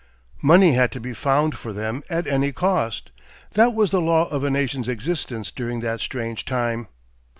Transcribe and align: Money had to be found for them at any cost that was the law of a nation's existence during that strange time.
Money 0.41 0.71
had 0.73 0.91
to 0.91 0.99
be 0.99 1.13
found 1.13 1.55
for 1.59 1.71
them 1.73 2.01
at 2.09 2.25
any 2.25 2.51
cost 2.51 3.11
that 3.51 3.75
was 3.75 3.91
the 3.91 4.01
law 4.01 4.27
of 4.29 4.43
a 4.43 4.49
nation's 4.49 4.87
existence 4.87 5.51
during 5.51 5.81
that 5.81 6.01
strange 6.01 6.43
time. 6.43 6.87